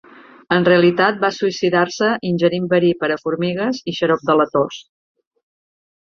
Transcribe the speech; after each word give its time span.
En 0.53 0.63
realitat 0.67 1.17
va 1.25 1.29
suïcidar-se 1.33 2.07
ingerint 2.29 2.65
verí 2.71 2.89
per 3.03 3.09
a 3.15 3.17
formigues 3.25 3.83
i 3.93 3.95
xarop 3.99 4.25
de 4.31 4.37
la 4.41 4.47
tos. 4.55 4.79